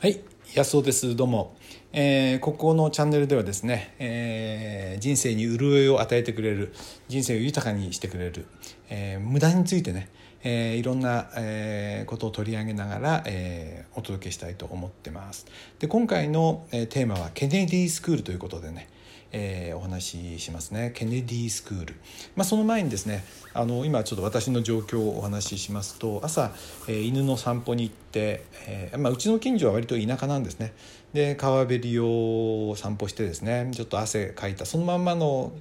[0.00, 0.20] はい
[0.54, 1.16] 安尾です。
[1.16, 1.56] どうも、
[1.92, 6.72] えー、ここのチャンネルではですね、えー、人生に潤いを与えてくれる
[7.08, 8.46] 人生を豊かにしてくれる、
[8.90, 10.08] えー、無駄についてね、
[10.44, 15.46] えー、いろんな、えー、ことを取り上げながら、えー、お届けしたいと思ってます。
[15.80, 18.88] で今回の、えー、テーマはケネディスクールということでね
[19.32, 20.92] えー、お話ししますね。
[20.94, 21.94] ケネディスクール、
[22.34, 26.52] まあ、その前にですねあの今ちょっと私の状況をお話ししますと朝、
[26.88, 30.72] えー、犬の散歩に行って、えーまあ、うちの近所は割と田舎なんですね。
[31.12, 35.52] で川べりを散歩してですねちょっと汗かいたそのまんまの、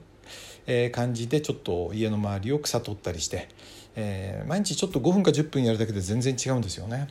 [0.65, 3.47] えー、感じでちょっと家の周りを草取ったりして、
[3.95, 7.07] えー、毎日ちょっと5分か10分やるだけで全然違うんですよね。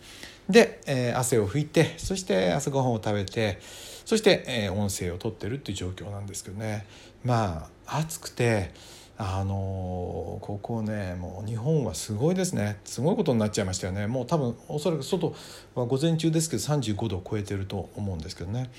[0.49, 3.59] で、えー、汗を拭いてそして朝ごはんを食べて
[4.06, 6.87] そして、えー、音声を撮ってるっていう状況なんですけどね。
[7.24, 8.70] まあ暑くて
[9.19, 12.79] あのー、ここねもう日本はすごいですね。
[12.84, 14.06] すごいことになっちゃいましたよね。
[14.06, 15.34] もう多分おそらく外
[15.74, 18.71] は午前中ですけど35度を超えてると思うんですけどね。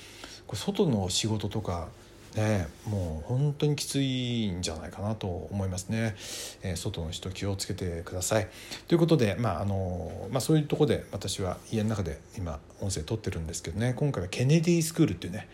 [0.46, 1.88] これ外の仕事とか
[2.36, 6.14] ね、もう本当にきついんじゃないかなと思いますね、
[6.62, 8.48] えー、外の人気をつけてください。
[8.86, 13.94] ということで、まああのまあ、そういうとこで私は家の中で今音声撮ってるんですけどね。
[13.96, 15.48] 今回はケネディスクールっていうね。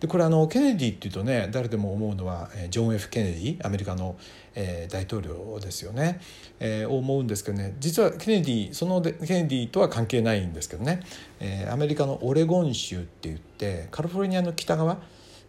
[0.00, 4.16] でこれあのケネディっていうとね誰でも思うのはジョン・ F・ ケネディアメリカの、
[4.54, 6.20] えー、大統領ですよね、
[6.60, 7.74] えー、思うんですけどね。
[7.78, 11.00] 実はケネディそのケネディとは関係ないんですけどね、
[11.40, 14.98] えー、アメリカのオレゴン州って言ってカリフォルニアの北側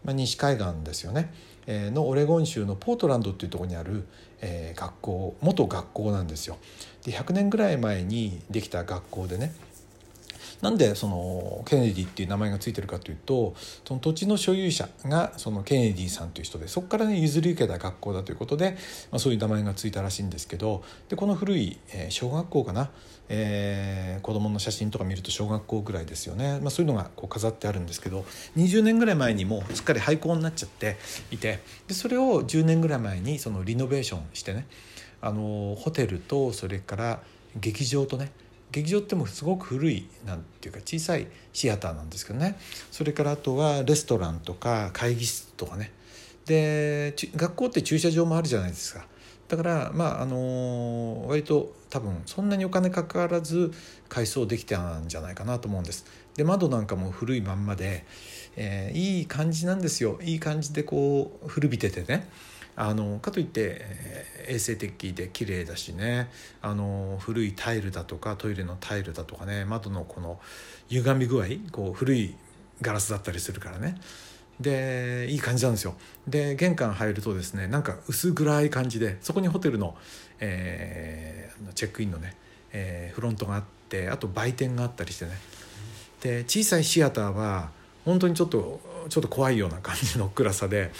[0.05, 1.33] まあ、西海岸ですよね、
[1.67, 4.07] えー、のオレゴン州のポートランドっていうところにある、
[4.41, 6.57] えー、学校元学校なんですよ。
[7.03, 9.53] で100年ぐらい前にできた学校でね
[10.65, 13.53] なんでそのケネディっていう名前が付いてるかというと
[13.87, 18.71] その土地の所有者がそのケネディさんという人でそこからね譲り受けた学校だということで、
[19.11, 22.89] まあ、そういう名前が付いたらしいんですけどでこの古い、えー、小学校かな、
[23.29, 28.25] えー、子供の写真とか見ると小学校ぐらいですよね、まあ、そういうのがこう飾ってあるんですけど
[28.57, 30.97] 20年ぐらい前にもうすっかり廃校になっちゃって
[31.29, 34.65] いてでそれを10年ぐらい前にそのリノベーションしてね
[35.21, 37.19] あのホテルとそれから
[37.55, 38.31] 劇場とね
[38.71, 42.57] 劇場ってもすごく古いなんていうか小さいシアターなんですけどね。
[42.91, 45.91] それからあとはレストランとか会議室とかね。
[46.45, 49.05] で学校って駐車場もあるじゃないですか。
[49.47, 53.71] だからまああの割と多分そんなにお金かからず
[54.09, 56.05] 改装できたんじゃないかなと思うんです。
[56.35, 58.05] で窓なんかも古いまんまで、
[58.55, 60.19] えー、いい感じなんですよ。
[60.21, 62.27] いい感じでこう古びててね。
[62.75, 66.29] あのかといって、え衛生的で綺麗だしね
[66.61, 70.39] あの古いタイルだとかトイレのタイルだとかね窓のこの
[70.89, 72.35] 歪み具合こう古い
[72.81, 73.97] ガラスだったりするからね。
[74.59, 75.95] でいい感じなんですよ。
[76.27, 79.97] で玄関入るとですねなんか薄暗い感じでそこにホテルの、
[80.39, 82.35] えー、チェックインのね、
[82.71, 85.31] えー、フロントがあってあと売店があったりしてね。
[86.21, 87.71] で小さいシアターは
[88.05, 90.91] 本当にちょっとちょっと怖いような感じの暗さで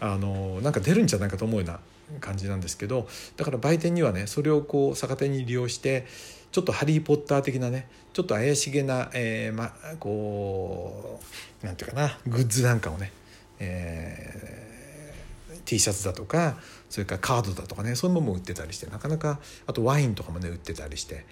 [0.00, 1.80] あのなんか出るんじゃないかと思うような
[2.20, 6.06] 感じなんですけどだから売店にはねそれをこう逆手に利用して
[6.52, 11.20] ちょっと「ハリー・ポッター」的なねちょっと怪しげな、えー、ま、こ
[11.62, 13.12] うなんていうかなグッズなんかをね、
[13.58, 16.56] えー、T シャツだとか
[16.88, 21.24] それからカードだとかねそういうものも売ってたりしてなかなかあとワインとかもね売ってたりして。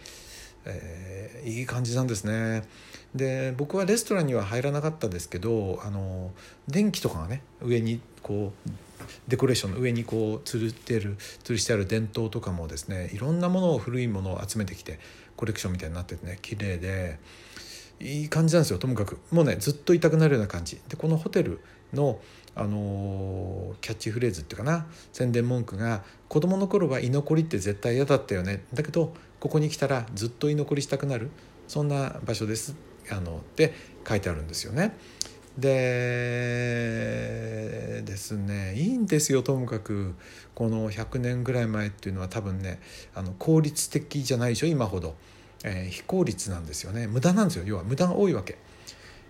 [0.66, 2.64] えー、いい感じなんですね。
[3.14, 6.32] で僕はレストランには入らなかったですけどあの
[6.68, 8.70] 電気とかがね上にこう
[9.28, 14.98] デコレーションの上にこう吊るってる吊るしてある電灯とかもですねいろんなものを古いものを集めてきて
[15.36, 17.18] コレクションみたいになっててね綺麗で
[18.00, 19.18] いい感じなんですよともかく。
[19.30, 20.78] もうねずっといたくなるような感じ。
[20.88, 21.60] でこのホテル
[21.94, 22.20] の
[22.54, 23.55] あの
[23.86, 24.88] キャッチフレーズっていうかな。
[25.12, 31.30] 宣伝文句が「子供の頃は居残りって絶対嫌だったよねだけどここに来たらずっと居残りしたくなる
[31.68, 32.74] そんな場所です」
[33.08, 33.74] あのって
[34.08, 34.96] 書いてあるんですよね。
[35.56, 35.68] で
[38.04, 40.14] ですねいいんですよともかく。
[40.56, 42.80] この100年ぐらい前っていうのは多分ね
[43.14, 45.14] あの効率的じゃないでしょ今ほど、
[45.62, 47.06] えー、非効率なんですよね。
[47.06, 47.64] 無駄なんですよ。
[47.64, 48.58] 要は無駄が多いわけ。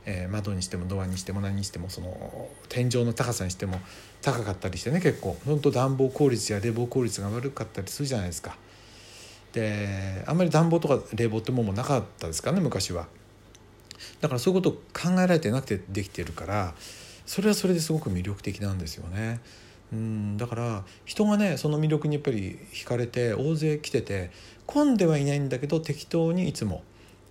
[0.06, 3.80] えー、窓にしてもドアにしても何にしてもその天井の高さにしても
[4.22, 8.56] 高かったりしてね結構ほんと暖房効率や冷房効率が悪かったりするじゃないですか。
[9.52, 13.08] であんまり暖房とか冷房ってもんもなかったですからね昔は。
[14.20, 16.74] だからそういうことを考えられてなくてできてるから
[17.24, 19.40] それはそれですごく魅力的なんですよね。
[19.92, 24.30] うんだから人がねその魅力にやっぱり惹かれて大勢来てて
[24.66, 26.82] 混んではいないんだけど適当にいつも、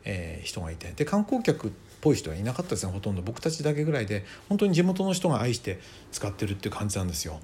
[0.06, 0.94] えー、人がいて。
[0.96, 1.72] で観光客っ
[2.02, 2.94] ぽい人はいなかったですね。
[2.94, 3.22] ほとんど。
[3.22, 4.24] 僕たちだけぐらいで。
[4.48, 5.80] 本当に地元の人が愛して
[6.12, 7.40] 使ってるっていう感じなんですよ。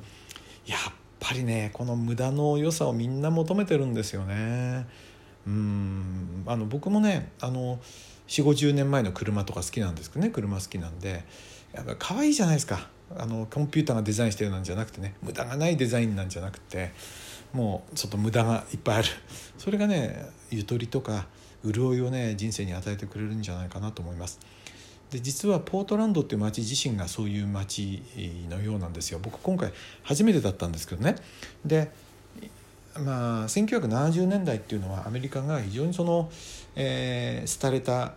[0.66, 0.80] やっ
[1.20, 4.86] ぱりねこの無駄の良さをみんな求めてるんですよね。
[5.48, 6.44] うん。
[6.46, 7.80] あの僕もねあの
[8.28, 10.32] 4 5 0年前の車とか好きなんですけどね。
[10.32, 11.26] 車好きなんで。
[11.74, 12.88] やっぱ可愛いじゃないですか。
[13.18, 15.16] あのコンピューターがデザインしてるなんじゃなくてね。
[15.22, 16.92] 無駄がないデザインなんじゃなくて。
[17.54, 19.08] もうちょっと無駄がいっぱいある。
[19.58, 21.28] それがねゆとりとか
[21.66, 24.40] 潤いをね人生に与えてくれるんじゃないかなと思います。
[25.12, 28.02] で実はポートランドっていう街自身がそういう街
[28.50, 29.74] のようなんですよ僕今回
[30.04, 31.18] 初めてだったんですけどね
[31.66, 31.92] で
[32.98, 36.32] まあ1970年代っていうのはアメリカが非常にその、
[36.78, 38.14] えー、廃れた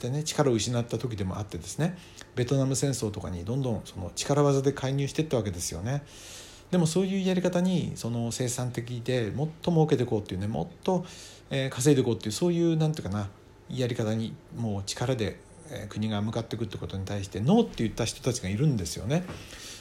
[0.00, 1.98] でね、力を失った時でもあってですね
[2.36, 6.04] ベトナム戦争とかにどんどんその力技で介入していったわけですよね。
[6.72, 11.04] でもそういうやり方にその生産的でもっと儲けていこうっていうねもっと、
[11.50, 13.28] え稼いでいこうっていうそういうなんていうかな
[13.68, 15.38] やり方にもう力で
[15.90, 19.24] 国が向かっていくってことに対してノーって言った人たちがいるんですよね。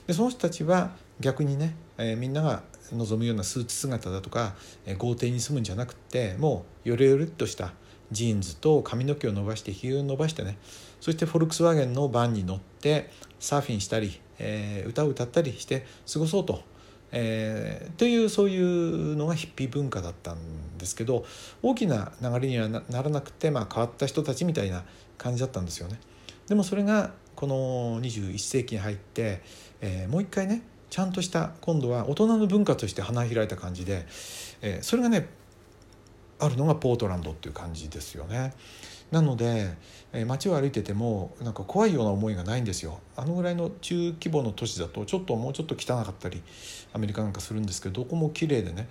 [0.05, 0.91] でその人たちは
[1.21, 4.55] 逆にね、えー、みんなが望むようなスーツ姿だとか、
[4.85, 7.73] えー、豪邸に住むんじゃなくてもうヨレヨレっとした
[8.11, 10.57] ジーンズと髪の毛を伸ばしてひげを伸ばしてね
[10.99, 13.09] そしてフォルクスワーゲンのバンに乗って
[13.39, 16.63] サーフィンしたり、えー、歌を歌ったりして過ごそうと、
[17.11, 21.25] えー、というそういうのがヒッピー文化だったんですけど
[21.61, 24.83] 大きな流れにはならなくて、まあ、変わった人たちみたいな
[25.17, 25.99] 感じだったんですよね。
[26.47, 29.41] でもそれがこの21世紀に入って、
[29.81, 34.05] えー、もう一回ねちゃんとした今度は大人の文化として花開いた感じで、
[34.61, 35.27] えー、それがね
[36.39, 38.53] あるのがポートランドっていう感じですよね。
[39.11, 39.75] なので、
[40.13, 42.99] えー、街を歩いててもなんか怖いような思いがないんですよ。
[43.17, 46.41] あのぐらいの中規模の都市だとちょっともうちょっと汚かったり
[46.93, 48.87] アメリカなんかするんですけどどこも綺麗でね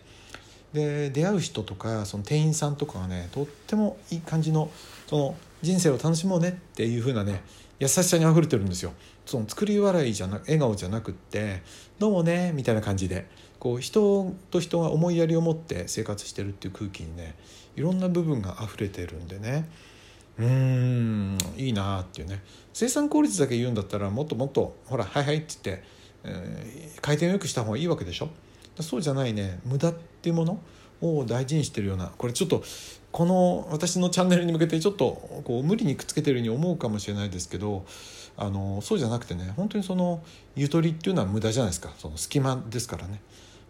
[0.72, 4.70] で出会う人とかその店員さんとかがねとってもいい感じの
[5.08, 7.43] その人生を楽しもうねっていう風なね
[7.78, 8.93] 優しさにあふれてるんですよ。
[9.25, 11.62] その作り笑いじゃな笑顔じゃなくって
[11.99, 13.26] 「どうもね」みたいな感じで
[13.58, 17.37] こう人と人が思いやりを持って生活してるっていう空気にね
[17.76, 19.69] いろんな部分が溢れてるんでね
[20.40, 22.42] うーんいいなっていうね。
[22.72, 25.84] 生産効率だけ言うんだったらもっともっとほら「はいはい」って言って、
[26.25, 28.31] えー、回転をよくした方がいいわけでしょ。
[28.81, 29.60] そうじゃないね。
[29.64, 30.60] 無駄っていうもの
[31.02, 32.62] を大事にしてるようなこれちょっと
[33.12, 37.84] この私のチャンネルに向けてちょっとこう無理にくっつけてるように思うかもしれないですけど
[38.37, 40.22] あのそうじゃなくてね本当にその
[40.54, 41.92] ゆとりっていうのは無駄じゃないですか。
[41.98, 43.20] その隙間ですからね。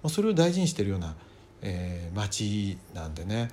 [0.03, 1.15] まそれを大事にしてるような、
[1.63, 3.51] えー、町なんでね。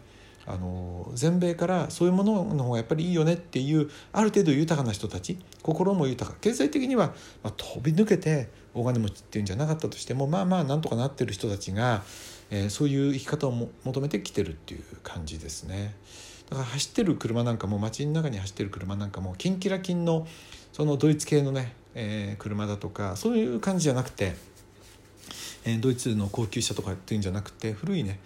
[0.48, 7.08] あの全米からそういうものの方がやっぱりいいよねっていうある程度豊かな人たち心も豊か経済的には、
[7.44, 12.04] まあ、飛び抜けて大金持ちっていうんじゃなかったとしてもまあまあなんとかなってる人たちが、
[12.50, 15.96] えー、そういう生き方をも求めてきてるっていう感じですね。
[16.50, 20.26] だから走ってる車なんかも街の中に走ってる車なんかもキンキラキンの
[20.72, 24.36] そのドイツ系のね、えー、車だとかそういう感じじゃなくて
[25.66, 28.20] えドイツの高級車とかっていうんじゃなくて古いね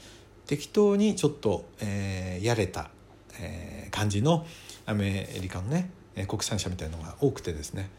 [0.52, 2.90] 適当にちょっと、えー、やれた、
[3.40, 4.46] えー、感じの
[4.86, 5.90] アメリカのね
[6.28, 7.90] 国産車みたいなのが多くてですね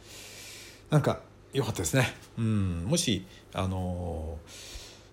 [0.91, 1.21] なんか
[1.55, 2.07] 良かったですね。
[2.37, 4.37] うん、もしあの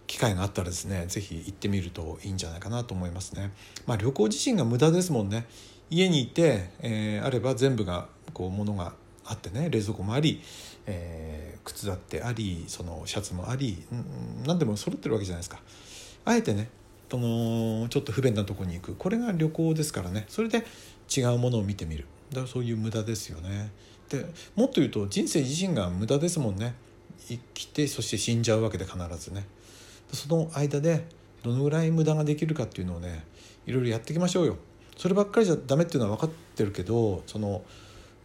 [0.05, 3.53] 機会があったらですね是非行ってみるといいんじゃないかなと思いますね。
[3.87, 5.47] まあ、旅行自身が無駄ですもんね。
[5.89, 10.41] 家にいて、えー、あれば全部がこう物があってね冷蔵庫もあり、
[10.87, 13.81] えー、靴だってありそのシャツもあり
[14.45, 15.61] 何でも揃ってるわけじゃないですか。
[16.25, 16.69] あえてね
[17.09, 18.95] そのちょっと不便なとこに行く。
[18.95, 20.25] これが旅行ですからね。
[20.27, 20.65] それで
[21.15, 22.05] 違うものを見てみる。
[22.29, 23.71] だからそういう無駄ですよね。
[24.09, 26.75] でもっと言うと人生自身が無駄ですもんね。
[27.27, 29.45] 生きてそして死んじゃうわけで必ずね。
[30.13, 31.05] その間で
[31.43, 33.23] どのぐらい無駄ができるかっていうのをね
[33.65, 34.57] いろいろやっていきましょうよ。
[34.97, 37.63] そればっかりじゃダメっていうのは分かってるけどその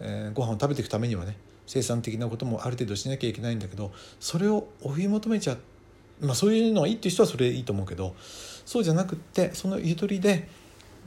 [0.01, 5.57] えー、ご飯を食べていくためにはね生産的なこともある程度しなきゃいけないんだけどそれを追い求めちゃ
[6.21, 8.15] まあそういうのがいいっていう人はそれいいと思うけど
[8.65, 10.49] そうじゃなくってそのゆとりで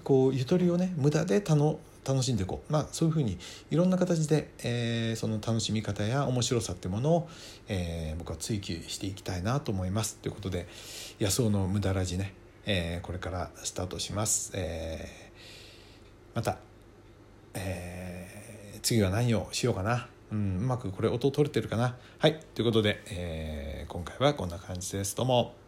[0.03, 3.37] こうゆとりをね無駄で楽楽しんでいこうまあそういうふうに
[3.69, 7.29] いろんな形で、えー、その楽しみ方や面白さってものを、
[7.67, 10.67] えー、僕は追求していきたいなと思いますということで
[11.19, 12.33] 野草の無駄ラジね、
[12.65, 16.59] えー、これからスタートします、えー、また、
[17.55, 18.37] えー
[18.87, 20.07] 次は何をしようかな。
[20.31, 21.97] うん、うまくこれ音取れてるかな。
[22.19, 22.39] はい。
[22.55, 25.13] ということで、えー、今回はこんな感じです。
[25.13, 25.66] どうも。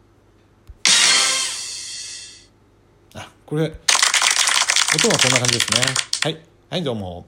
[3.50, 5.80] これ、音はこんな感じですね。
[6.22, 6.38] はい。
[6.70, 7.26] はい、どうも。